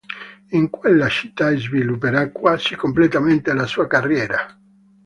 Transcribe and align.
In 0.49 0.71
quella 0.71 1.07
città 1.09 1.55
svilupperà 1.55 2.31
quasi 2.31 2.75
completamente 2.75 3.53
la 3.53 3.67
sua 3.67 3.85
carriera. 3.85 4.57